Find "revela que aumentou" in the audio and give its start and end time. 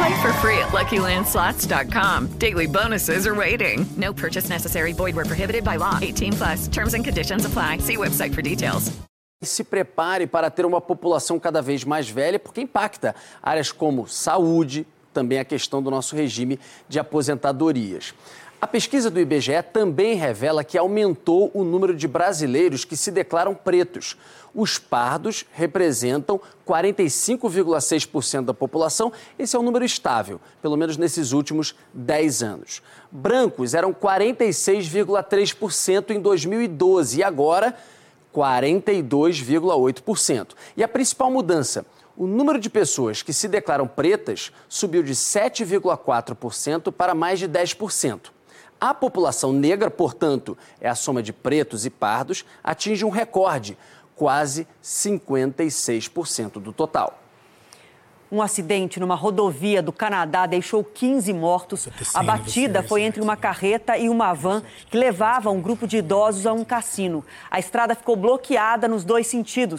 20.16-21.50